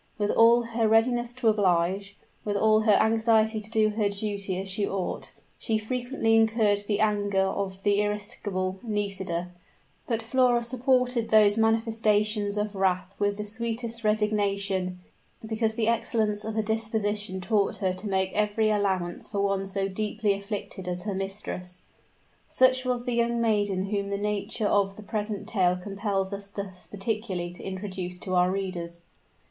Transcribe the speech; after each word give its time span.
With 0.17 0.31
all 0.31 0.63
her 0.63 0.87
readiness 0.87 1.31
to 1.35 1.47
oblige 1.49 2.17
with 2.43 2.57
all 2.57 2.79
her 2.79 2.93
anxiety 2.93 3.61
to 3.61 3.69
do 3.69 3.91
her 3.91 4.09
duty 4.09 4.59
as 4.59 4.67
she 4.67 4.87
ought, 4.89 5.31
she 5.59 5.77
frequently 5.77 6.35
incurred 6.35 6.85
the 6.87 6.99
anger 6.99 7.37
of 7.43 7.83
the 7.83 8.01
irascible 8.01 8.79
Nisida; 8.81 9.49
but 10.07 10.23
Flora 10.23 10.63
supported 10.63 11.29
those 11.29 11.55
manifestations 11.55 12.57
of 12.57 12.73
wrath 12.73 13.13
with 13.19 13.37
the 13.37 13.45
sweetest 13.45 14.03
resignation, 14.03 14.99
because 15.47 15.75
the 15.75 15.87
excellence 15.87 16.43
of 16.43 16.55
her 16.55 16.63
disposition 16.63 17.39
taught 17.39 17.75
her 17.77 17.93
to 17.93 18.09
make 18.09 18.33
every 18.33 18.71
allowance 18.71 19.27
for 19.27 19.41
one 19.41 19.67
so 19.67 19.87
deeply 19.87 20.33
afflicted 20.33 20.87
as 20.87 21.03
her 21.03 21.13
mistress. 21.13 21.83
Such 22.47 22.85
was 22.85 23.05
the 23.05 23.13
young 23.13 23.39
maiden 23.39 23.91
whom 23.91 24.09
the 24.09 24.17
nature 24.17 24.65
of 24.65 24.95
the 24.95 25.03
present 25.03 25.47
tale 25.47 25.75
compels 25.77 26.33
us 26.33 26.49
thus 26.49 26.87
particularly 26.87 27.51
to 27.51 27.63
introduce 27.63 28.17
to 28.21 28.33
our 28.33 28.49
readers. 28.49 29.03